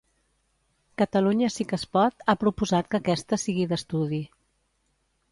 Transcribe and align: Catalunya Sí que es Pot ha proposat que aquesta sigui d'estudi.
Catalunya 1.01 1.49
Sí 1.55 1.67
que 1.73 1.77
es 1.81 1.83
Pot 1.97 2.25
ha 2.33 2.35
proposat 2.43 2.89
que 2.93 2.99
aquesta 3.01 3.39
sigui 3.41 3.67
d'estudi. 3.75 4.23